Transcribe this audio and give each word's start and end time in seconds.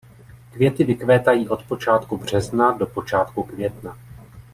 Květy 0.51 0.83
vykvétají 0.83 1.49
od 1.49 1.63
počátku 1.63 2.17
března 2.17 2.71
do 2.71 2.85
počátku 2.85 3.43
května. 3.43 3.97